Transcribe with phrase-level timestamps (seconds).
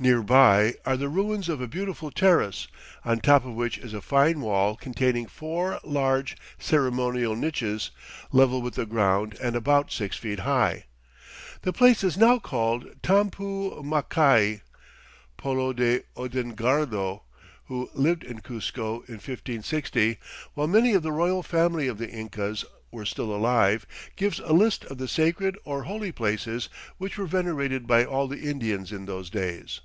[0.00, 2.68] Near by are the ruins of a beautiful terrace,
[3.04, 7.90] on top of which is a fine wall containing four large, ceremonial niches,
[8.30, 10.84] level with the ground and about six feet high.
[11.62, 14.60] The place is now called Tampu Machai.
[15.36, 17.24] Polo de Ondegardo,
[17.64, 20.18] who lived in Cuzco in 1560,
[20.54, 23.84] while many of the royal family of the Incas were still alive,
[24.14, 26.68] gives a list of the sacred or holy places
[26.98, 29.80] which were venerated by all the Indians in those days.